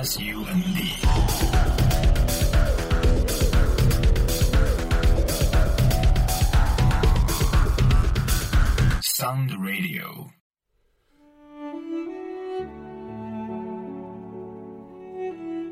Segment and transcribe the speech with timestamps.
[0.00, 0.94] S U N D。
[9.02, 10.28] Sound Radio。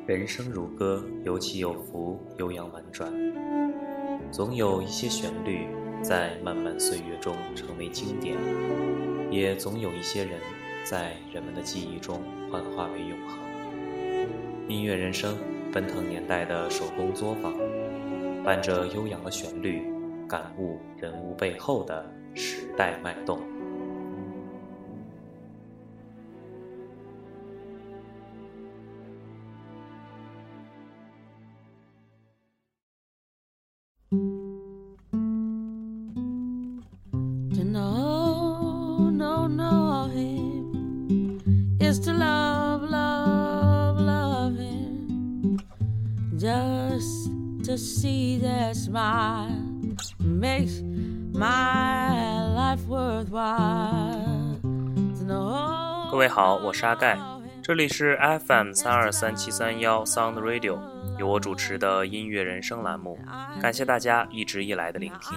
[0.08, 3.12] 人生如歌，有起有伏，悠扬婉转，
[4.32, 5.68] 总有一些旋律
[6.02, 8.36] 在漫漫岁月中成为经典，
[9.30, 10.40] 也总有一些人
[10.82, 12.20] 在人们的记忆中
[12.50, 13.55] 幻化为永恒。
[14.68, 15.38] 音乐人生，
[15.72, 17.54] 奔腾年代的手工作坊，
[18.42, 19.80] 伴着悠扬的旋律，
[20.28, 23.38] 感悟人物背后的时代脉动。
[56.10, 57.18] 各位好，我是阿盖，
[57.62, 60.78] 这里是 FM 三二三七三幺 Sound Radio，
[61.18, 63.18] 由我主持的音乐人生栏目，
[63.60, 65.36] 感谢大家一直以来的聆听。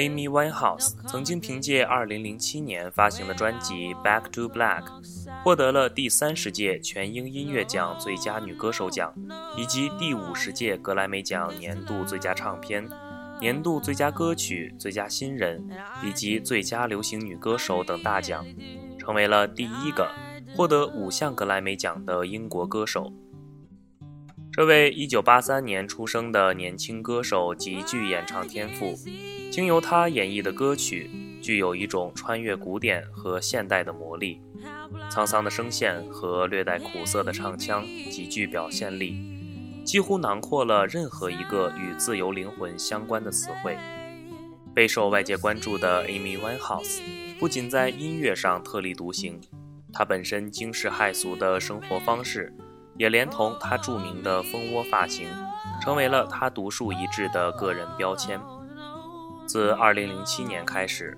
[0.00, 4.82] Amy Winehouse 曾经凭借2007年发行的专辑《Back to Black》，
[5.44, 9.12] 获得了第三十届全英音乐奖最佳女歌手奖，
[9.58, 12.88] 以及第五十届格莱美奖年度最佳唱片、
[13.42, 15.68] 年度最佳歌曲、最佳新人
[16.02, 18.42] 以及最佳流行女歌手等大奖，
[18.98, 20.08] 成为了第一个
[20.56, 23.12] 获得五项格莱美奖的英国歌手。
[24.52, 28.98] 这位1983年出生的年轻歌手极具演唱天赋。
[29.50, 31.08] 经由他演绎的歌曲，
[31.40, 34.40] 具有一种穿越古典和现代的魔力。
[35.08, 39.14] 沧桑的声线和略带苦涩的唱腔极具表现力，
[39.84, 43.76] 几乎囊括了任何一个与自由灵魂相关的词汇。
[44.74, 47.00] 备受外界关注的 Amy Winehouse，
[47.38, 49.40] 不仅在音乐上特立独行，
[49.92, 52.52] 她本身惊世骇俗的生活方式，
[53.00, 55.26] 也连同他著名的蜂窝发型，
[55.80, 58.38] 成为了他独树一帜的个人标签。
[59.46, 61.16] 自2007年开始，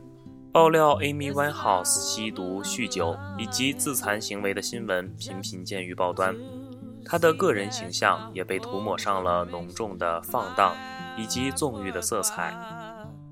[0.53, 6.37] 爆料 Amy Winehouse 吸毒、酗酒以及自残行为的新闻频频见于报端，
[7.04, 10.76] 他的个人形象也被涂抹上了浓重的放荡
[11.19, 12.54] 以及纵欲的色彩。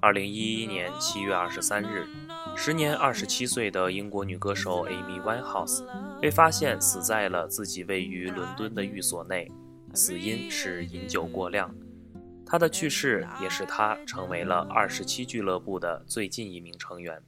[0.03, 2.07] 二零一一年七月二十三日，
[2.57, 5.85] 时年二十七岁的英国女歌手 Amy Winehouse
[6.23, 9.53] 被发现死在了自己位于伦敦的寓所内，
[9.93, 11.75] 死因是饮酒过量。
[12.47, 17.23] 她的去世也使她成为了二十七俱乐部的最近一名成员。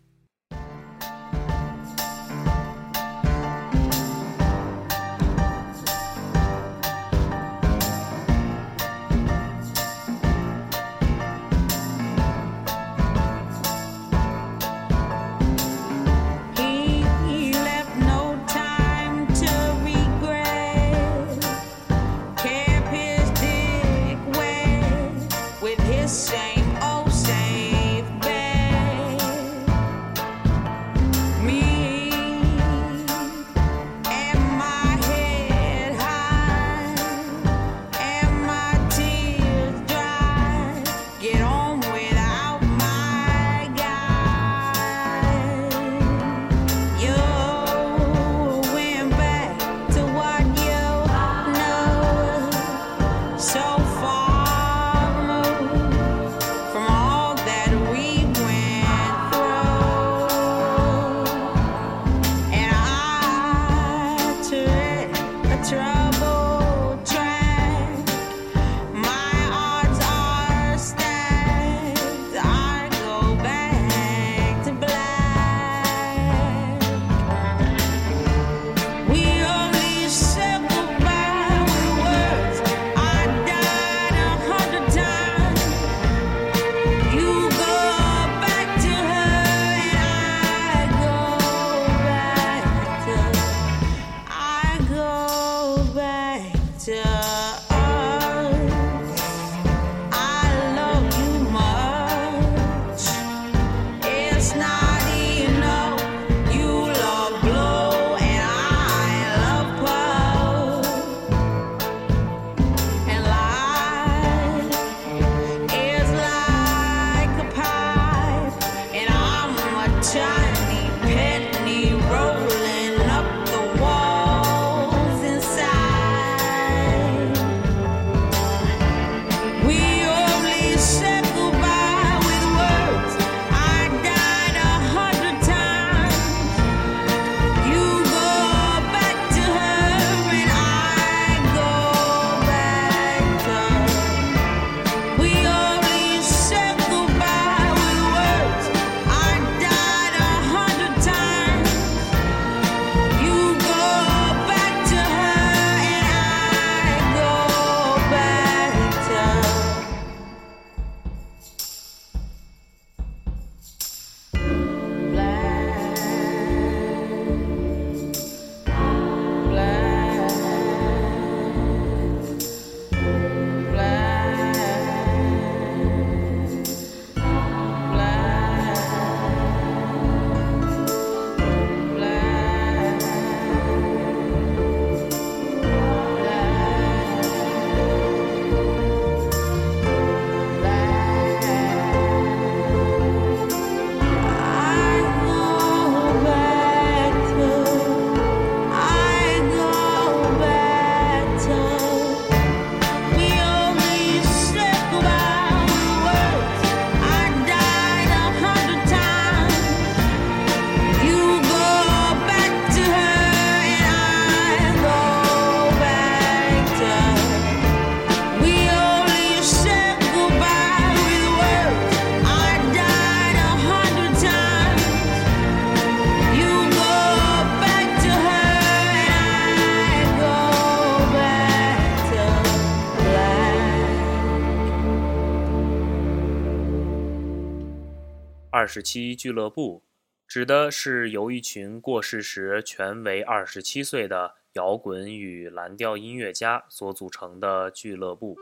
[238.63, 239.83] 二十七俱乐部
[240.29, 248.37] 指的是由一群过世时全为二十七岁的摇滚与蓝调音乐家所组成的俱乐部。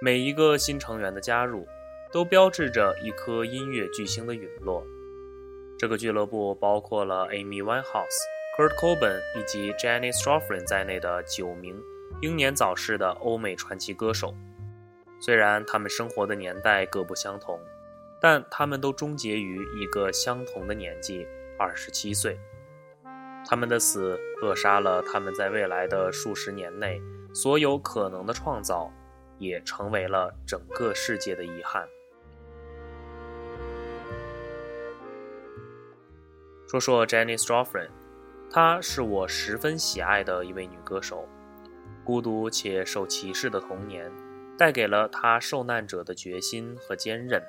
[0.00, 1.66] 每一个新成员的加入，
[2.12, 4.86] 都标志着一颗音乐巨星的陨落。
[5.76, 8.06] 这个俱乐部包括了 Amy Winehouse、
[8.56, 11.76] Kurt Cobain 以及 Janis Joplin 在内的九名
[12.22, 14.32] 英年早逝的欧美传奇歌手。
[15.20, 17.58] 虽然他们生活的年代各不相同，
[18.28, 21.24] 但他们都终结于一个相同的年纪——
[21.56, 22.36] 二十七岁。
[23.48, 27.00] 他们的死扼杀了他们在未来的数十年内
[27.32, 28.92] 所有可能的创造，
[29.38, 31.86] 也成为了整个世界的遗憾。
[36.66, 37.90] 说说 Janis Joplin，
[38.50, 41.28] 她是我十分喜爱的一位女歌手。
[42.02, 44.10] 孤独且受歧视的童年，
[44.58, 47.40] 带给了她受难者的决心和坚韧。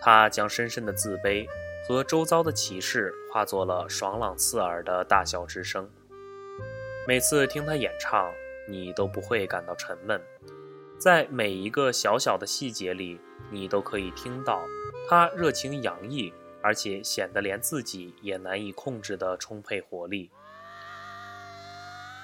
[0.00, 1.46] 他将深深的自卑
[1.86, 5.88] 和周遭的歧视化作了爽朗刺耳的大笑之声。
[7.06, 8.32] 每次听他演唱，
[8.68, 10.20] 你都不会感到沉闷。
[10.98, 13.20] 在每一个小小的细节里，
[13.50, 14.62] 你都可以听到
[15.08, 16.32] 他热情洋溢。
[16.62, 20.28] 而且显得连自己也难以控制的充沛活力，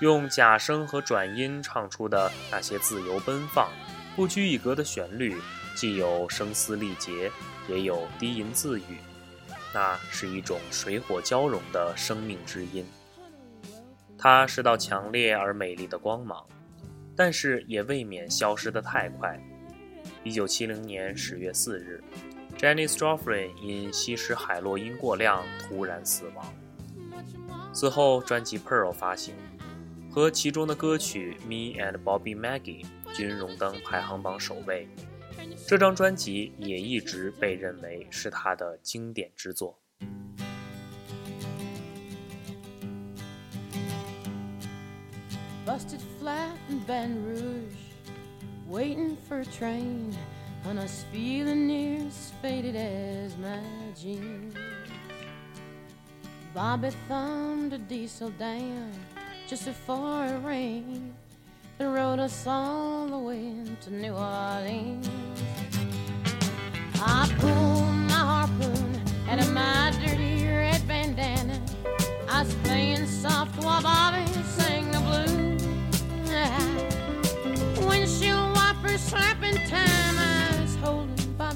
[0.00, 3.70] 用假声和转音唱出的那些自由奔放、
[4.16, 5.40] 不拘一格的旋律，
[5.74, 7.30] 既有声嘶力竭，
[7.68, 8.98] 也有低吟自语，
[9.74, 12.86] 那是一种水火交融的生命之音。
[14.18, 16.44] 它是道强烈而美丽的光芒，
[17.16, 19.40] 但是也未免消失得太快。
[20.22, 22.02] 一九七零年十月四日。
[22.58, 26.54] Janis Joplin 因吸食海洛因过量突然死亡。
[27.72, 29.34] 此后，专辑《Pearl》发行，
[30.10, 34.86] 和其中的歌曲《Me and Bobby Maggie》均荣登排行榜首位。
[35.66, 39.78] 这张专辑也一直被认为是他的经典之作。
[45.64, 47.76] Busted flat in Ban Rouge,
[48.68, 50.12] waiting for a train,
[50.66, 53.62] and I was feeling near as faded as my
[53.94, 54.54] jeans.
[56.52, 58.92] Bobby thumbed a diesel down
[59.48, 61.14] just before it rained
[61.82, 65.08] and rode us all the way to New Orleans.
[67.00, 71.60] I pulled my harpoon out of my dirty red bandana.
[72.28, 74.24] I was playing soft while Bobby
[74.56, 75.62] sang the blues.
[77.86, 80.12] Windshield wipers slapping time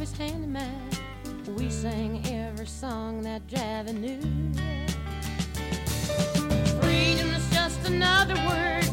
[0.01, 0.91] his hand in mine.
[1.57, 4.21] We sang every song that Javi knew.
[6.81, 8.86] Freedom is just another word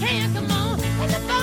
[0.00, 0.34] can.
[0.34, 1.41] Come on,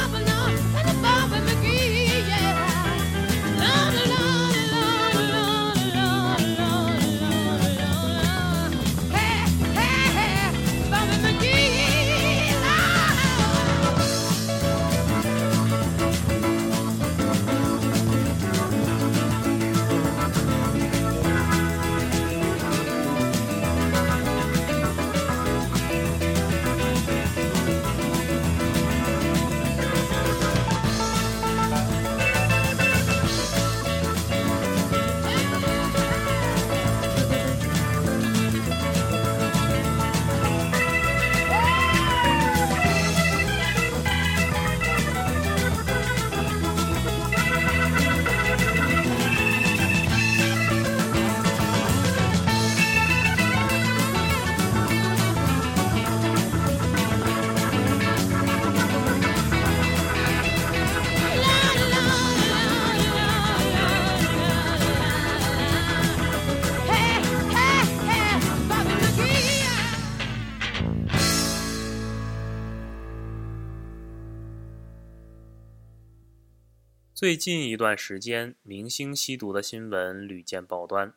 [77.19, 81.13] 最近一段时间，明星吸毒的新闻屡见报端，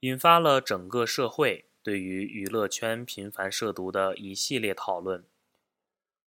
[0.00, 5.22] 引发了整个社会对于娱乐圈频繁涉毒的一系列讨论。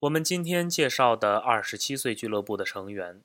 [0.02, 3.22] 我们今天介绍的二十七岁俱乐部的成员，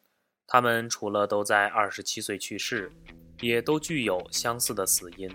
[0.46, 2.92] 他们除了都在二十七岁去世，
[3.40, 5.28] 也都具有相似的死因。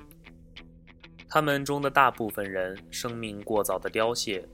[1.27, 4.47] 他们中的大部分人生命过早的凋谢。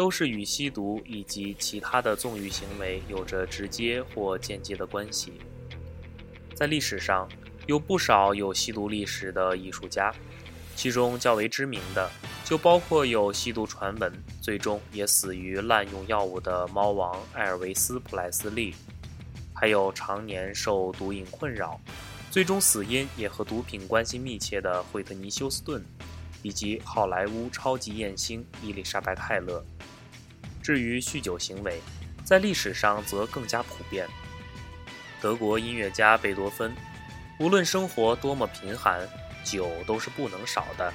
[0.00, 5.34] 都是与吸毒以及其他的纵欲行为有着直接或间接的关系。
[6.54, 7.28] 在历史上，
[7.66, 10.10] 有不少有吸毒历史的艺术家，
[10.74, 12.10] 其中较为知名的
[12.46, 18.74] 就包括有吸毒传闻，最终也死于滥用药物的猫王艾尔维斯·普莱斯利，
[19.52, 21.78] 还有常年受毒瘾困扰，
[22.30, 25.84] 最终死因也和毒品关系密切的惠特尼·休斯顿，
[26.42, 29.62] 以及好莱坞超级艳星伊丽莎白·泰勒。
[30.62, 31.80] 至于酗酒行为，
[32.24, 34.06] 在历史上则更加普遍。
[35.20, 36.72] 德国音乐家贝多芬，
[37.38, 39.00] 无论生活多么贫寒，
[39.44, 40.92] 酒都是不能少的。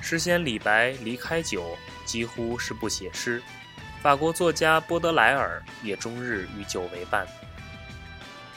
[0.00, 3.42] 诗仙李白离开酒，几乎是不写诗。
[4.02, 7.26] 法国作家波德莱尔也终日与酒为伴。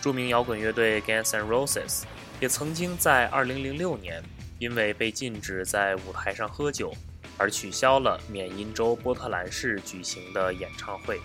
[0.02, 2.04] 著名摇滚乐队 Guns N' Roses
[2.40, 4.22] 也曾经在2006年
[4.60, 6.94] 因为被禁止在舞台上喝酒。
[7.38, 11.20] 而取消了缅因州波特兰市举行的演唱会。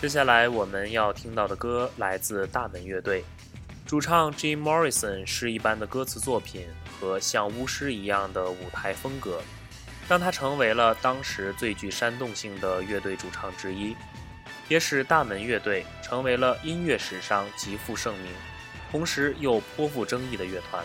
[0.00, 3.24] 接下来我们要听到的歌来自大门乐队，
[3.86, 6.66] 主唱 Jim Morrison 诗一般的歌词作品
[6.98, 9.40] 和像巫师一样的舞台风格，
[10.08, 13.94] 让他成为了当时最具煽动性的乐队主唱之一，
[14.68, 18.32] 也使大门乐队成为了音乐史上极负盛名，
[18.90, 20.84] 同时又颇富争议的乐团。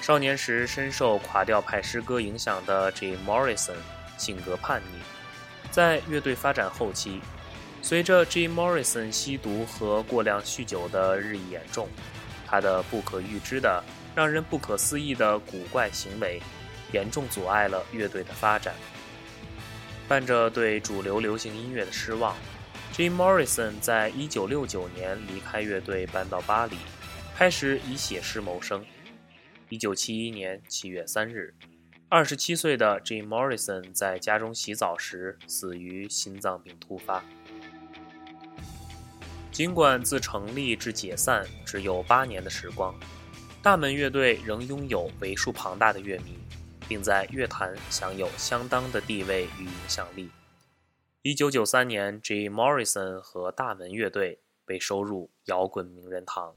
[0.00, 3.76] 少年时深受垮掉派诗歌影响的 Jim Morrison
[4.16, 7.20] 性格叛逆，在乐队发展后期，
[7.82, 11.86] 随着 Jim Morrison 吸毒和过量酗酒的日益严重，
[12.46, 16.42] 他的不可预知的、让人不可思议的古怪行为，
[16.92, 18.74] 严重阻碍了乐队的发展。
[20.08, 22.34] 伴着对主流流行音乐的失望
[22.92, 26.76] ，Jim Morrison 在1969年离开乐队，搬到巴黎，
[27.36, 28.84] 开始以写诗谋生。
[29.70, 31.54] 一九七一年七月三日，
[32.08, 37.24] 二十七岁的 Jim Morrison 在家中洗澡时死于心脏病突发。
[39.52, 42.92] 尽管自成立至解散只有八年的时光，
[43.62, 46.36] 大门乐队仍拥有为数庞大的乐迷，
[46.88, 50.30] 并在乐坛享有相当的地位与影响力。
[51.22, 56.56] 一九九三年，Jim Morrison 和大门乐队被收入摇滚名人堂。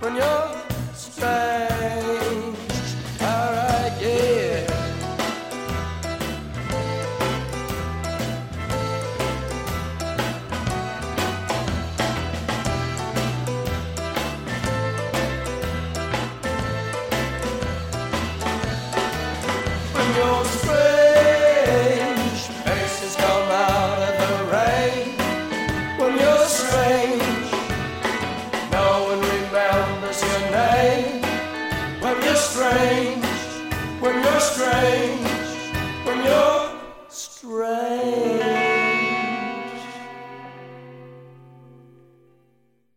[0.00, 0.50] when you're
[0.94, 1.75] strange.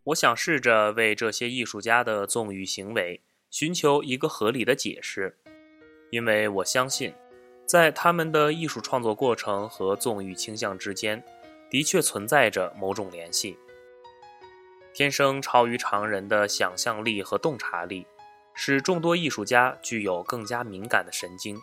[0.10, 5.38] 我想试着为这些艺术家的纵欲行为寻求一个合理的解释，
[6.10, 7.14] 因为我相信，
[7.66, 11.24] 在他们的艺术创作过程和纵欲倾向之间，
[11.70, 13.58] 的确存在着某种联系。
[14.94, 18.08] 天生超于常人的想象力和洞察力，
[18.56, 21.60] 使众多艺术家具有更加敏感的神经，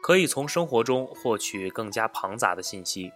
[0.00, 3.10] 可以从生活中获取更加庞杂的信息，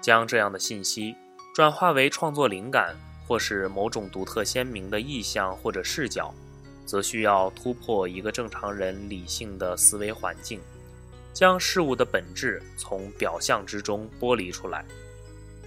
[0.00, 1.14] 将这样的信息
[1.54, 6.34] 转化为创作灵感，或是某种独特鲜明的意象或者视角，
[6.84, 10.60] 则需要突破一个正常人理性的思维环境，
[11.32, 14.84] 将事物的本质从表象之中剥离出来。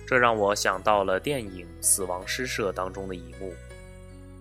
[0.06, 3.54] 这让我想到了电影《死亡诗社》当中的一幕：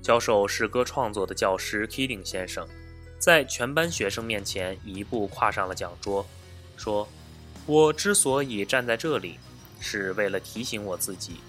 [0.01, 2.69] 教授诗歌创作的教师 Kidding 先生，
[3.19, 6.25] 在全班学生面前一步跨上了讲桌，
[6.77, 7.09] 说
[7.67, 9.41] ：“我之所以站在这里，
[9.81, 11.41] 是为了提醒我自己，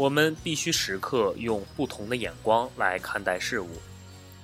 [0.00, 3.68] 我们必须时刻用不同的眼光来看待事物。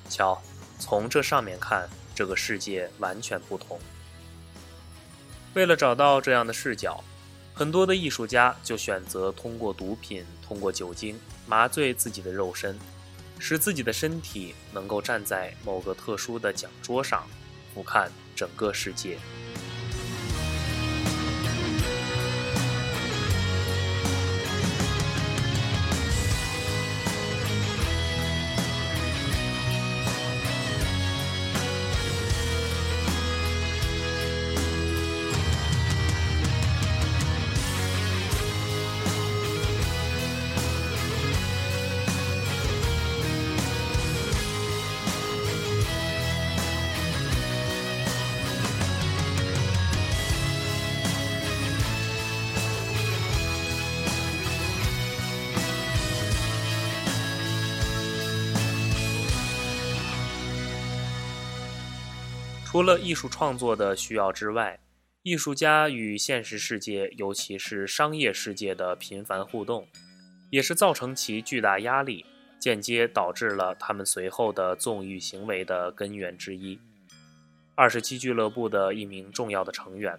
[0.07, 0.39] 瞧，
[0.79, 3.81] 从这上面看，这个世界完全不同。
[5.55, 7.03] 为了找到这样的视角。”
[7.57, 12.79] 很多的艺术家就选择通过毒品、通过酒精麻醉自己的肉身，
[13.39, 17.27] 使自己的身体能够站在某个特殊的讲桌上，
[17.73, 19.17] 俯瞰整个世界。
[62.77, 64.79] 除了艺术创作的需要之外，
[65.23, 69.89] 艺术家与现实世界，尤其是商业世界的频繁互动，
[70.51, 72.27] 也是造成其巨大压力、
[72.61, 76.79] 间接导致了他们随后的纵欲行为的根源之一。
[77.75, 80.19] 二十七俱乐部的一名重要的成员，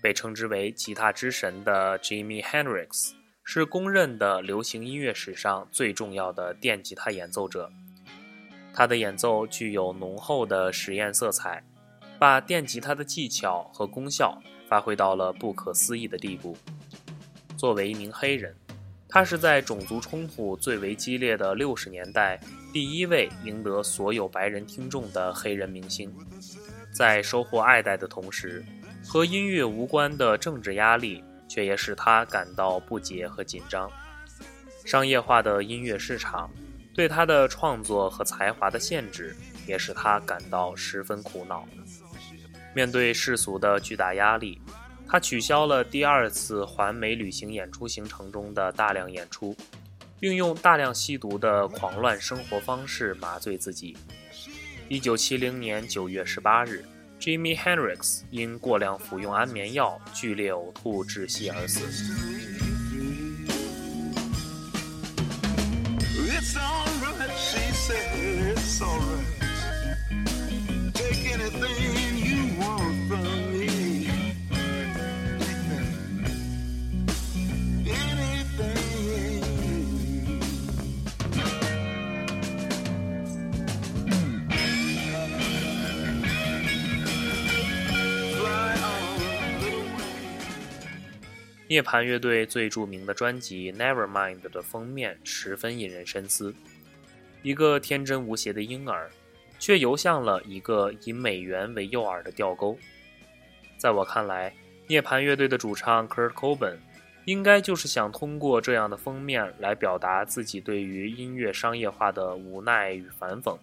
[0.00, 3.10] 被称之为“吉他之神”的 Jimmy Hendrix，
[3.42, 7.68] 是公认的流行音乐史上最重要的电吉他演奏者。
[8.72, 11.64] 他的演奏具有浓厚的实验色彩。
[12.18, 14.36] 把电吉他的技巧和功效
[14.68, 16.56] 发挥到了不可思议的地步。
[17.56, 18.54] 作为一名黑人，
[19.08, 22.38] 他是在种族冲突最为激烈的六十年代
[22.72, 26.12] 第一位赢得所有白人听众的黑人明星。
[26.92, 28.64] 在收获爱戴的同时，
[29.06, 33.90] 和音乐无关的政治压力却也使他感到不解和紧张。
[34.84, 36.50] 商业化的音乐市场
[36.94, 41.66] 对他的创作和才华的限制，也使他感到十分苦恼。
[42.78, 44.60] 面对世俗的巨大压力，
[45.04, 49.52] 他取消了第二次环美旅行演出行程中的大量演出，
[50.20, 53.96] 并用大量吸毒的狂乱生活方式麻醉自己。
[54.88, 56.84] 一九七零年九月十八日
[57.18, 61.80] ，Jimmy Hendrix 因过量服用安眠药、剧烈呕吐窒息而死。
[91.68, 96.54] 涅槃乐队最著名的专辑《Nevermind》的封面十分引人深思，
[97.42, 99.10] 一个天真无邪的婴儿，
[99.58, 102.78] 却游向了一个以美元为诱饵的钓钩。
[103.76, 104.54] 在我看来，
[104.86, 106.78] 涅槃乐队的主唱 Kurt Cobain
[107.26, 113.58] 应该就是想通过这样的封面来表达自己对于音乐商业化的无奈与反讽。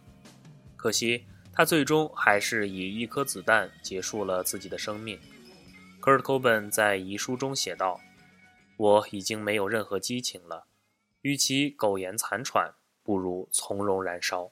[0.77, 5.17] 可惜，他最终还是以一颗子弹结束了自己的生命。
[6.05, 7.99] Kurt Cobain 在遗书中写道
[8.77, 10.67] ：“我已经没有任何激情了，
[11.21, 14.51] 与其苟延残喘，不如从容燃烧。”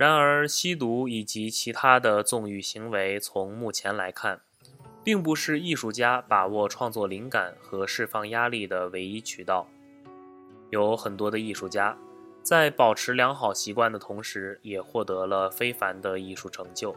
[0.00, 4.40] 然而，吸毒以及其他的纵欲行为，从目前来看，
[5.04, 9.68] 并不是艺术家把握创作灵感和释放压力的唯一渠道。
[10.70, 11.98] 有很多的艺术家，
[12.42, 16.96] 在保持良好习惯的同时，也获得了非凡的艺术成就。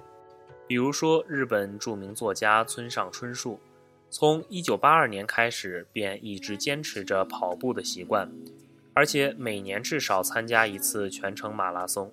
[0.66, 3.60] 比如说，日本著名作家村上春树，
[4.10, 8.32] 从1982年开始便一直坚持着跑步的习惯，
[8.94, 12.10] 而且每年至少参加一次全程马拉松。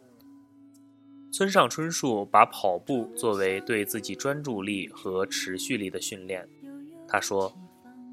[1.32, 6.48] 村上春树把跑步作为对自己专注力和持续力的训练。
[7.08, 7.52] 他说。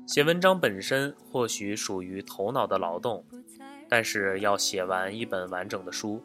[0.07, 3.25] 写文章本身或许属于头脑的劳动，
[3.89, 6.23] 但是要写完一本完整的书，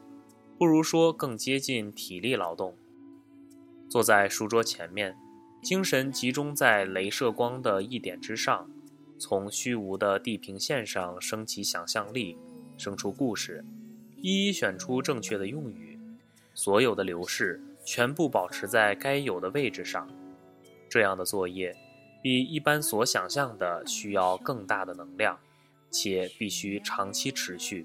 [0.56, 2.76] 不如说更接近体力劳动。
[3.88, 5.16] 坐在书桌前面，
[5.64, 8.70] 精神集中在镭射光的一点之上，
[9.18, 12.38] 从虚无的地平线上升起想象力，
[12.78, 13.64] 生出故事，
[14.18, 15.91] 一一选出正确的用语，
[16.54, 20.08] 所有的流逝全部保持在该有的位置上。
[20.88, 21.76] 这样的作业。
[22.22, 25.36] 比一般所想象的需要更大的能量，
[25.90, 27.84] 且必须长期持续。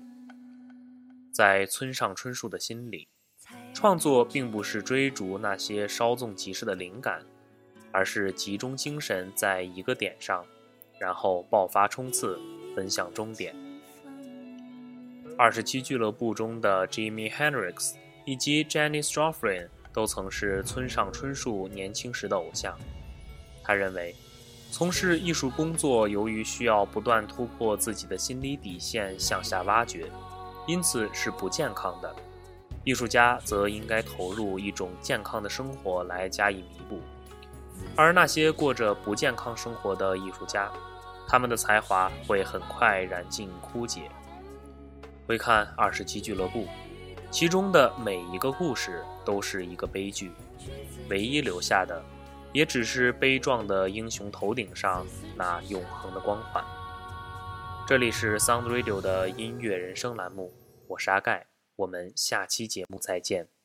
[1.32, 3.08] 在村上春树的心里，
[3.74, 7.26] 创作并不是追逐那些稍纵即逝的灵感，
[7.92, 10.46] 而是集中精神在一个点上，
[11.00, 12.40] 然后爆发冲刺，
[12.76, 13.56] 奔向终点。
[15.36, 17.96] 二十七俱乐部中的 Jimmy Hendrix
[18.28, 22.78] 以及 Jenny Joplin 都曾是村上春树年轻时的偶像。
[23.64, 24.14] 他认为。
[24.70, 30.12] 从事艺术工作，由于需要不断突破自己的心理底线，向下挖掘，
[30.68, 32.14] 因此是不健康的。
[32.84, 37.00] 艺术家则应该投入一种健康的生活来加以弥补。
[37.96, 40.70] 而那些过着不健康生活的艺术家，
[41.30, 44.12] 他们的才华会很快燃尽枯竭。
[45.26, 46.66] 回看《二十七俱乐部》，
[47.30, 50.32] 其中的每一个故事都是一个悲剧，
[51.10, 52.04] 唯一留下的。
[52.54, 56.64] 也只是悲壮的英雄头顶上那永恒的光环。
[57.86, 60.52] 这里是 Sound Radio 的音乐人生栏目，
[60.88, 63.57] 我是阿盖，我们下期节目再见。